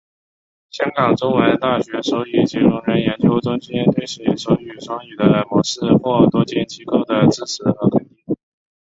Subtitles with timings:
[0.71, 8.17] 香港中文大学手语及聋人研究中心推行手语双语的模式获多间机构的支持和肯定。